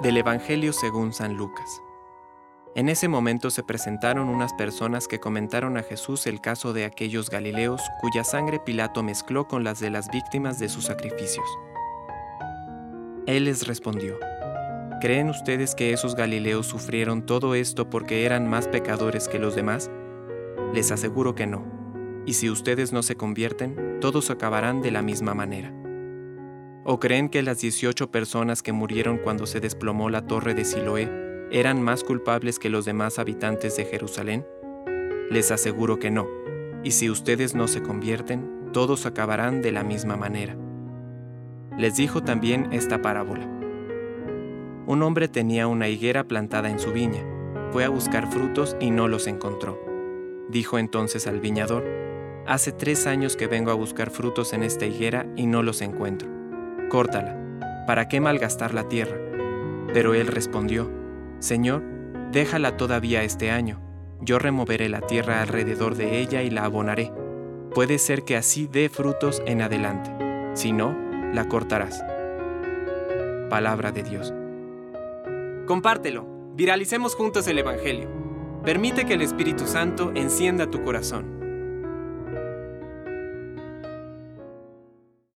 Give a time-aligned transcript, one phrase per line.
[0.00, 1.82] Del Evangelio según San Lucas.
[2.76, 7.30] En ese momento se presentaron unas personas que comentaron a Jesús el caso de aquellos
[7.30, 11.44] Galileos cuya sangre Pilato mezcló con las de las víctimas de sus sacrificios.
[13.26, 14.20] Él les respondió,
[15.00, 19.90] ¿creen ustedes que esos Galileos sufrieron todo esto porque eran más pecadores que los demás?
[20.72, 21.64] Les aseguro que no,
[22.24, 25.72] y si ustedes no se convierten, todos acabarán de la misma manera.
[26.90, 31.12] ¿O creen que las 18 personas que murieron cuando se desplomó la torre de Siloé
[31.50, 34.46] eran más culpables que los demás habitantes de Jerusalén?
[35.30, 36.26] Les aseguro que no,
[36.82, 40.56] y si ustedes no se convierten, todos acabarán de la misma manera.
[41.76, 43.44] Les dijo también esta parábola.
[44.86, 47.22] Un hombre tenía una higuera plantada en su viña,
[47.70, 49.78] fue a buscar frutos y no los encontró.
[50.48, 51.84] Dijo entonces al viñador,
[52.46, 56.37] Hace tres años que vengo a buscar frutos en esta higuera y no los encuentro
[56.88, 59.16] córtala, ¿para qué malgastar la tierra?
[59.92, 60.90] Pero él respondió,
[61.38, 61.82] Señor,
[62.32, 63.80] déjala todavía este año,
[64.20, 67.12] yo removeré la tierra alrededor de ella y la abonaré.
[67.74, 70.10] Puede ser que así dé frutos en adelante,
[70.54, 70.96] si no,
[71.32, 72.04] la cortarás.
[73.48, 74.34] Palabra de Dios.
[75.66, 78.08] Compártelo, viralicemos juntos el Evangelio.
[78.64, 81.37] Permite que el Espíritu Santo encienda tu corazón.